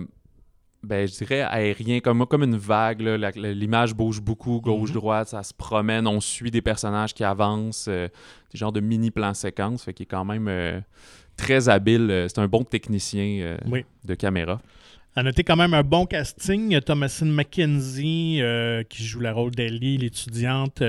[0.82, 3.00] ben, je dirais aérien, comme, comme une vague.
[3.36, 5.38] L'image bouge beaucoup, gauche-droite, mhm.
[5.38, 8.08] ça se promène, on suit des personnages qui avancent, euh,
[8.52, 10.80] des genres de mini-plans séquences, fait qu'il est quand même euh,
[11.36, 12.10] très habile.
[12.10, 13.56] Euh, c'est un bon technicien
[14.04, 14.60] de caméra.
[15.16, 16.80] À noter quand même un bon casting.
[16.80, 18.40] Thomasine McKenzie
[18.88, 20.82] qui joue le rôle d'Ellie, l'étudiante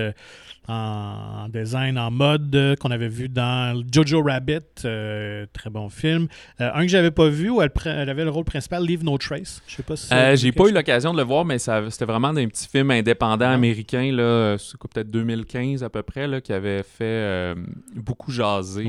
[0.68, 6.28] en design, en mode, euh, qu'on avait vu dans Jojo Rabbit, euh, très bon film.
[6.60, 9.62] Euh, un que j'avais pas vu où elle, avait le rôle principal, Leave No Trace.
[9.68, 12.48] Je sais pas si J'ai pas eu l'occasion de le voir, mais c'était vraiment un
[12.48, 17.56] petit film indépendant américain, là, peut-être 2015 à peu près, là, qui avait fait
[17.96, 18.88] beaucoup jaser.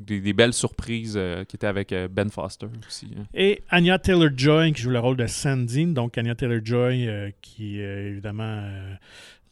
[0.00, 3.08] des, belles surprises qui étaient avec Ben Foster aussi.
[3.16, 3.24] Hein.
[3.34, 5.86] Et Anya Taylor-Joy qui joue le rôle de Sandy.
[5.86, 8.62] Donc Anya Taylor-Joy qui évidemment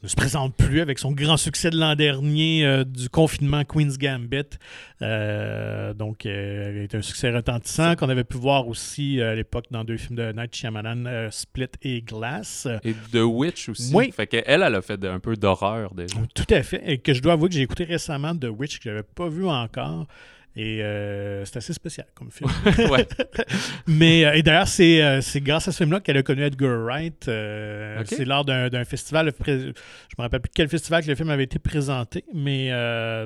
[0.02, 3.98] ne se présente plus avec son grand succès de l'an dernier euh, du confinement Queen's
[3.98, 4.58] Gambit.
[5.00, 9.66] Euh, donc, euh, elle est un succès retentissant qu'on avait pu voir aussi à l'époque
[9.70, 12.66] dans deux films de Night Shyamalan, Split et Glass.
[12.82, 13.94] Et The Witch aussi.
[13.94, 14.10] Oui.
[14.10, 16.16] Fait qu'elle, elle a fait un peu d'horreur déjà.
[16.34, 16.82] Tout à fait.
[16.84, 19.28] Et que je dois avouer que j'ai écouté récemment The Witch que je n'avais pas
[19.28, 20.06] vu encore.
[20.54, 22.50] Et euh, c'est assez spécial comme film.
[23.86, 27.24] Mais euh, et d'ailleurs, euh, c'est, grâce à ce film-là qu'elle a connu Edgar Wright.
[27.24, 29.32] C'est lors d'un, festival.
[29.46, 29.52] Je
[30.18, 32.24] me rappelle plus quel festival que le film avait été présenté.
[32.34, 32.70] Mais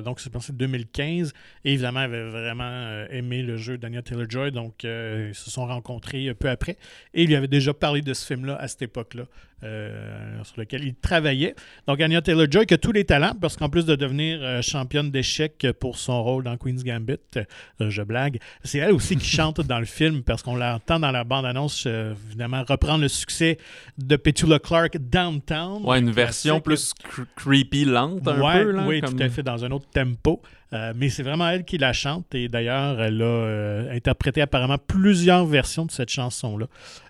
[0.03, 1.33] donc, c'est pensé 2015.
[1.65, 4.51] Et évidemment, elle avait vraiment aimé le jeu d'Anya Taylor-Joy.
[4.51, 6.77] Donc, ils se sont rencontrés peu après.
[7.13, 9.23] Et il lui avait déjà parlé de ce film-là à cette époque-là.
[9.63, 11.55] Euh, sur lequel il travaillait.
[11.87, 15.09] Donc, Anya Taylor-Joy qui a tous les talents parce qu'en plus de devenir euh, championne
[15.09, 17.15] d'échecs pour son rôle dans Queen's Gambit.
[17.37, 18.37] Euh, je blague.
[18.63, 22.13] C'est elle aussi qui chante dans le film parce qu'on l'entend dans la bande-annonce, euh,
[22.27, 23.57] évidemment, reprendre le succès
[23.97, 25.83] de Petula Clark Downtown.
[25.85, 26.93] Ouais, une version plus
[27.35, 28.71] creepy, lente un Ouais, peu.
[28.73, 30.39] Là, oui, comme- tout à fait, dans un autre tempo.
[30.73, 34.77] Euh, mais c'est vraiment elle qui la chante et d'ailleurs, elle a euh, interprété apparemment
[34.77, 36.67] plusieurs versions de cette chanson-là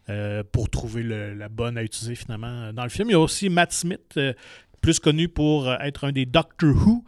[0.10, 3.10] euh, pour trouver la bonne à utiliser finalement euh, dans le film.
[3.10, 4.32] Il y a aussi Matt Smith, euh,
[4.80, 7.04] plus connu pour être un des Doctor Who,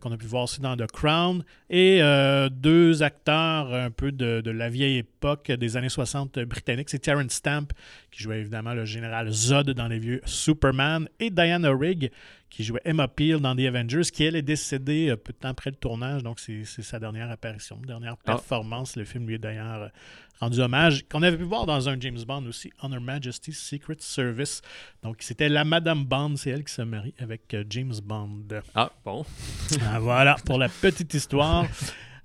[0.00, 2.00] qu'on a pu voir aussi dans The Crown, et
[2.50, 6.88] deux acteurs un peu de, la vieille époque des années 60 britanniques.
[6.88, 7.68] C'est Terrence Stamp,
[8.10, 12.10] qui jouait évidemment le général Zod dans les vieux Superman, et Diana Rigg,
[12.54, 15.48] qui jouait Emma Peel dans The Avengers, qui elle est décédée euh, peu de temps
[15.48, 18.32] après le tournage, donc c'est sa dernière apparition, dernière Ah.
[18.32, 18.94] performance.
[18.94, 19.88] Le film lui est d'ailleurs euh,
[20.40, 23.96] rendu hommage, qu'on avait pu voir dans un James Bond aussi, On Her Majesty's Secret
[23.98, 24.62] Service.
[25.02, 28.44] Donc c'était la Madame Bond, c'est elle qui se marie avec euh, James Bond.
[28.76, 29.24] Ah, bon.
[29.90, 31.66] Ah, voilà pour la petite histoire.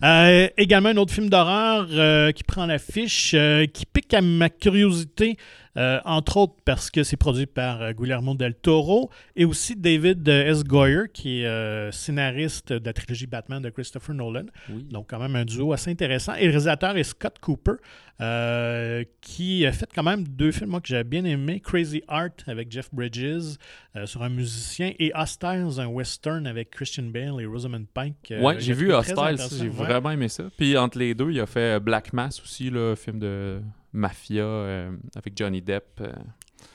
[0.01, 4.49] Euh, également un autre film d'horreur euh, qui prend l'affiche, euh, qui pique à ma
[4.49, 5.35] curiosité,
[5.79, 10.27] euh, entre autres parce que c'est produit par euh, Guillermo del Toro et aussi David
[10.29, 10.63] euh, S.
[10.63, 14.45] Goyer, qui est euh, scénariste de la trilogie Batman de Christopher Nolan.
[14.69, 14.83] Oui.
[14.91, 16.33] Donc, quand même un duo assez intéressant.
[16.35, 17.73] Et le réalisateur est Scott Cooper,
[18.21, 22.29] euh, qui a fait quand même deux films moi, que j'avais bien aimé Crazy Art
[22.47, 23.55] avec Jeff Bridges
[24.05, 28.15] sur un musicien et Hostiles, un western avec Christian Bale et Rosamund Pike.
[28.27, 29.55] que j'ai vu trouvé très Hostile, intéressant.
[29.63, 30.43] j'ai vraiment aimé ça.
[30.57, 33.61] Puis entre les deux, il a fait Black Mass aussi, là, film de
[33.93, 36.01] mafia euh, avec Johnny Depp.
[36.01, 36.11] euh.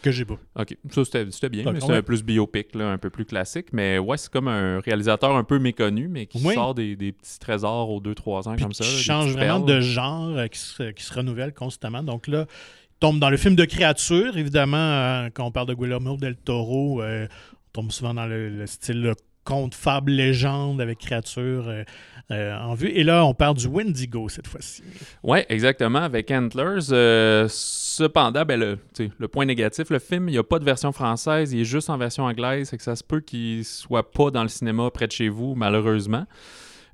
[0.02, 0.38] Que j'ai pas.
[0.56, 2.02] Ok, ça c'était c'était bien, mais c'était même.
[2.02, 3.66] plus biopic, là, un peu plus classique.
[3.72, 6.54] Mais ouais, c'est comme un réalisateur un peu méconnu, mais qui Oui.
[6.54, 8.84] sort des, des petits trésors aux 2-3 ans Puis comme qui ça.
[8.84, 9.76] là, des change vraiment perles.
[9.76, 12.02] de genre, euh, qui, se, qui se renouvelle constamment.
[12.02, 14.36] Donc là, il tombe dans le film de créature.
[14.38, 18.48] Évidemment, euh, quand on parle de Guillermo del Toro, euh, on tombe souvent dans le,
[18.48, 19.12] le style
[19.44, 21.84] conte, fable, légende avec créature euh,
[22.30, 22.88] euh, en vue.
[22.88, 24.82] Et là, on parle du Wendigo cette fois-ci.
[25.22, 26.90] Ouais, exactement, avec Antlers.
[26.90, 28.78] Euh, cependant, ben, le,
[29.18, 31.90] le point négatif, le film, il n'y a pas de version française, il est juste
[31.90, 35.06] en version anglaise, c'est que ça se peut qu'il soit pas dans le cinéma près
[35.06, 36.26] de chez vous, malheureusement.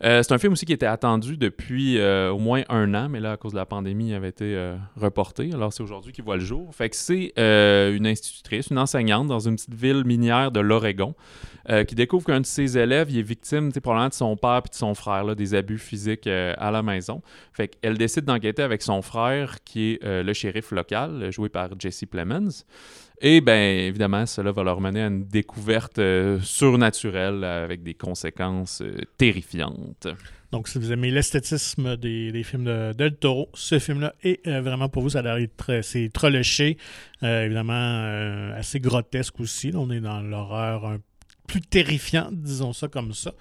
[0.03, 3.21] Euh, c'est un film aussi qui était attendu depuis euh, au moins un an, mais
[3.21, 5.51] là, à cause de la pandémie, il avait été euh, reporté.
[5.53, 6.75] Alors, c'est aujourd'hui qu'il voit le jour.
[6.75, 11.15] Fait que c'est une institutrice, une enseignante dans une petite ville minière de l'Oregon
[11.87, 14.75] qui découvre qu'un de ses élèves il est victime, probablement de son père et de
[14.75, 17.23] son frère, là, des abus physiques à la maison.
[17.53, 22.05] Fait qu'elle décide d'enquêter avec son frère, qui est le shérif local, joué par Jesse
[22.11, 22.65] Plemons.
[23.23, 28.81] Et bien, évidemment, cela va leur mener à une découverte euh, surnaturelle avec des conséquences
[28.81, 30.09] euh, terrifiantes.
[30.53, 34.89] Donc, si vous aimez l'esthétisme des, films de Del Toro, ce film-là est euh, vraiment
[34.89, 35.11] pour vous.
[35.11, 35.49] Ça a l'air
[35.83, 36.77] c'est treléché,
[37.23, 39.71] euh, évidemment assez grotesque aussi.
[39.75, 40.99] On est dans l'horreur un
[41.51, 43.33] plus terrifiante, disons ça comme ça.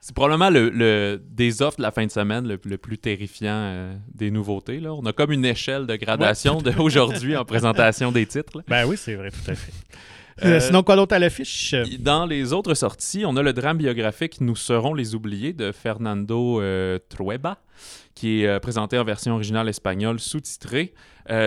[0.00, 3.52] C'est probablement le, le- des offres de la fin de semaine le, le plus terrifiant
[3.54, 4.80] euh, des nouveautés.
[4.80, 4.94] Là.
[4.94, 8.56] On a comme une échelle de gradation d'aujourd'hui en présentation des titres.
[8.56, 8.62] là.
[8.68, 9.72] Ben oui, c'est vrai, tout à fait.
[10.44, 11.74] Euh, Euh, sinon, quoi d'autre à l'affiche?
[11.98, 16.60] Dans les autres sorties, on a le drame biographique Nous serons les oubliés de Fernando
[16.60, 17.58] euh, Trueba,
[18.14, 20.94] qui est euh, présenté en version originale espagnole sous-titrée.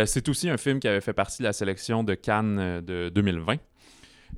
[0.06, 3.56] C'est aussi un film qui avait fait partie de la sélection de Cannes de 2020.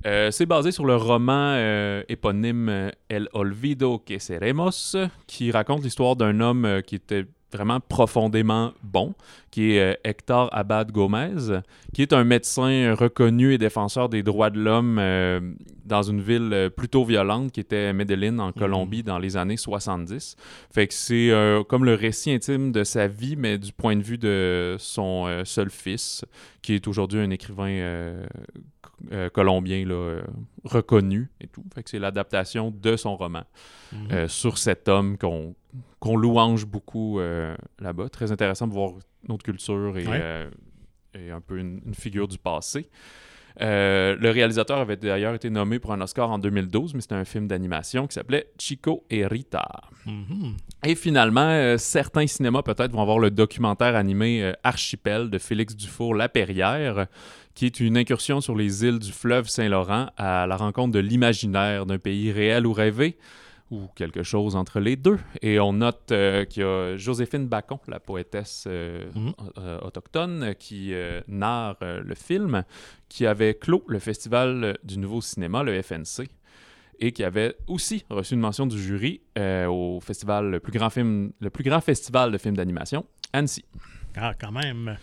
[0.05, 4.95] Euh, c'est basé sur le roman euh, éponyme euh, El Olvido que seremos,
[5.27, 9.13] qui raconte l'histoire d'un homme euh, qui était vraiment profondément bon,
[9.51, 11.61] qui est Hector Abad Gomez,
[11.93, 14.99] qui est un médecin reconnu et défenseur des droits de l'homme
[15.85, 20.35] dans une ville plutôt violente qui était Medellín en Colombie dans les années 70.
[20.73, 21.31] Fait que c'est
[21.69, 25.69] comme le récit intime de sa vie, mais du point de vue de son seul
[25.69, 26.25] fils,
[26.63, 28.15] qui est aujourd'hui un écrivain
[29.11, 30.23] euh, euh, colombien là, euh,
[30.63, 31.63] reconnu et tout.
[31.73, 33.43] Fait que c'est l'adaptation de son roman
[33.91, 34.07] Mhm.
[34.11, 35.55] euh, sur cet homme qu'on
[35.99, 38.09] qu'on louange beaucoup euh, là-bas.
[38.09, 38.91] Très intéressant de voir
[39.27, 40.19] notre culture et, Ouais.
[40.21, 40.49] euh,
[41.15, 42.89] et un peu une, une figure du passé.
[43.61, 47.25] Euh, le réalisateur avait d'ailleurs été nommé pour un Oscar en 2012, mais c'était un
[47.25, 49.67] film d'animation qui s'appelait Chico et Rita.
[50.05, 50.55] Mhm.
[50.85, 55.75] Et finalement, euh, certains cinémas peut-être vont voir le documentaire animé euh, Archipel de Félix
[55.75, 57.07] Dufour-Lapierrière,
[57.53, 61.85] qui est une incursion sur les îles du fleuve Saint-Laurent à la rencontre de l'imaginaire
[61.85, 63.17] d'un pays réel ou rêvé,
[63.73, 65.19] ou quelque chose entre les deux.
[65.41, 69.33] Et on note euh, qu'il y a Joséphine Bacon, la poétesse euh, Mhm.
[69.57, 72.63] euh, autochtone, qui euh, narre le film,
[73.09, 76.27] qui avait clos le Festival du Nouveau Cinéma, le FNC
[76.99, 79.21] et qui avait aussi reçu une mention du jury
[79.67, 83.65] au festival, le plus grand film, le plus grand festival de films d'animation, Annecy.
[84.15, 84.95] Ah, quand même.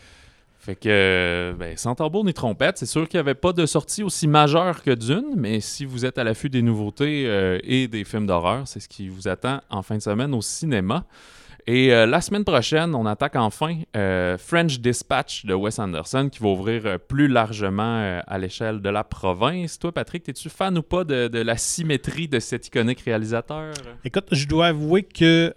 [0.61, 4.03] Fait que, ben, sans tambour ni trompette, c'est sûr qu'il n'y avait pas de sortie
[4.03, 8.05] aussi majeure que Dune, mais si vous êtes à l'affût des nouveautés euh, et des
[8.05, 11.07] films d'horreur, c'est ce qui vous attend en fin de semaine au cinéma.
[11.67, 16.41] Et euh, la semaine prochaine, on attaque enfin euh, French Dispatch de Wes Anderson qui
[16.43, 19.79] va ouvrir plus largement à l'échelle de la province.
[19.79, 23.73] Toi, Patrick, es-tu fan ou pas de, de la symétrie de cet iconique réalisateur?
[24.05, 25.55] Écoute, je dois avouer que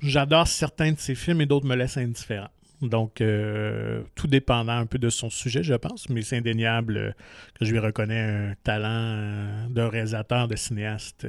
[0.00, 2.50] j'adore certains de ses films et d'autres me laissent indifférent.
[2.80, 7.12] Donc, euh, tout dépendant un peu de son sujet, je pense, mais c'est indéniable euh,
[7.58, 11.26] que je lui reconnais un talent euh, de réalisateur, de cinéaste.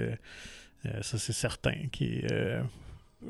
[1.02, 1.74] ça, c'est certain.
[1.92, 2.22] Qui,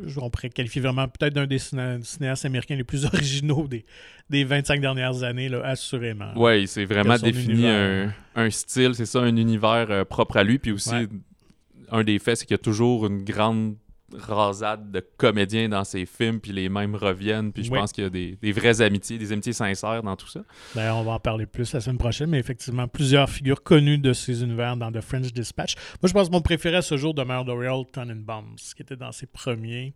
[0.06, 3.86] je- on pourrait qualifier vraiment peut-être d'un des ciné- cinéastes américains les plus originaux des,
[4.30, 6.34] des 25 dernières années, là, assurément.
[6.38, 8.14] Ouais, il s'est vraiment défini univers.
[8.36, 10.60] un, un style, c'est ça, un univers propre à lui.
[10.60, 11.08] Puis aussi, Ouais.
[11.92, 13.76] un des faits, c'est qu'il y a toujours une grande
[14.14, 17.52] rasade de comédiens dans ses films, puis les mêmes reviennent.
[17.52, 17.80] Puis je Oui.
[17.80, 20.42] pense qu'il y a des, des vraies amitiés, des amitiés sincères dans tout ça.
[20.76, 24.14] D'ailleurs, on va en parler plus la semaine prochaine, mais effectivement, plusieurs figures connues de
[24.14, 25.76] ces univers dans The French Dispatch.
[26.02, 28.96] Moi, je pense que mon préféré à ce jour demeure The Real Tannenbaums, qui était
[28.96, 29.94] dans ses premiers.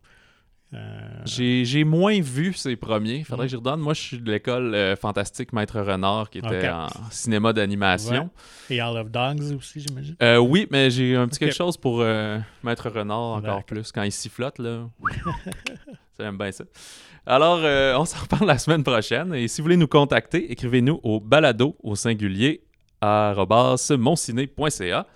[0.74, 3.24] Euh, J'ai moins vu ses premiers.
[3.24, 3.48] Faudrait Mm.
[3.48, 3.80] que j'y redonne.
[3.80, 8.30] Moi, je suis de l'école euh, fantastique Maître Renard, qui était en cinéma d'animation.
[8.70, 10.16] Et All of Dogs aussi, j'imagine.
[10.22, 13.92] Euh, oui, mais j'ai un petit quelque chose pour euh, Maître Renard encore plus.
[13.92, 14.90] Quand il sifflote, là.
[16.20, 16.64] J'aime bien ça.
[17.26, 17.60] Alors,
[18.00, 19.34] on s'en reparle la semaine prochaine.
[19.34, 22.64] Et si vous voulez nous contacter, écrivez-nous au balado au singulier
[23.02, 25.08] arobase monciné.ca.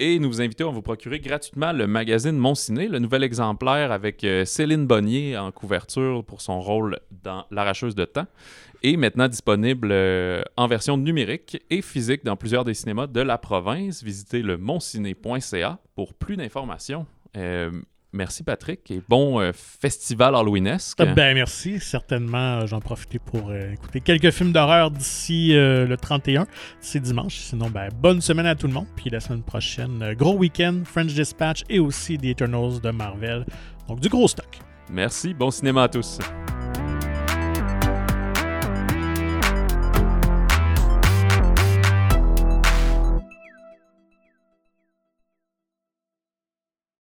[0.00, 3.90] Et nous vous invitons à vous procurer gratuitement le magazine Mon Ciné, le nouvel exemplaire
[3.90, 8.26] avec euh, Céline Bonnier en couverture pour son rôle dans L'arracheuse de temps.
[8.84, 13.38] Et maintenant disponible euh, en version numérique et physique dans plusieurs des cinémas de la
[13.38, 14.04] province.
[14.04, 17.04] Visitez le monciné.ca pour plus d'informations.
[17.36, 17.72] Euh,
[18.12, 20.98] merci Patrick et bon euh, festival halloweenesque.
[21.00, 22.60] Ah, Ben merci, certainement.
[22.60, 26.46] euh, J'en profite pour euh, écouter quelques films d'horreur d'ici euh, le 31.
[26.80, 27.36] C'est dimanche.
[27.36, 28.86] Sinon, ben, bonne semaine à tout le monde.
[28.96, 33.44] Puis la semaine prochaine, gros week-end, French Dispatch et aussi The Eternals de Marvel.
[33.88, 34.58] Donc du gros stock.
[34.90, 36.18] Merci, bon cinéma à tous.